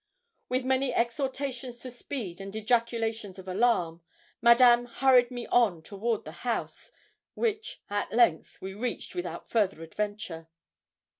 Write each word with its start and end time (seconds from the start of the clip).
With 0.49 0.65
many 0.65 0.91
exhortations 0.91 1.77
to 1.81 1.91
speed, 1.91 2.41
and 2.41 2.55
ejaculations 2.55 3.37
of 3.37 3.47
alarm, 3.47 4.01
Madame 4.41 4.87
hurried 4.87 5.29
me 5.29 5.45
on 5.45 5.83
toward 5.83 6.25
the 6.25 6.31
house, 6.41 6.91
which 7.35 7.83
at 7.87 8.11
length 8.11 8.59
we 8.59 8.73
reached 8.73 9.13
without 9.13 9.47
further 9.51 9.83
adventure. 9.83 10.47